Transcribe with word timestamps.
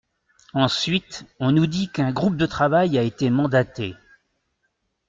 Ensuite, 0.55 1.25
on 1.39 1.51
nous 1.51 1.67
dit 1.67 1.87
qu’un 1.91 2.11
groupe 2.11 2.35
de 2.35 2.47
travail 2.47 2.97
a 2.97 3.03
été 3.03 3.29
mandaté. 3.29 3.95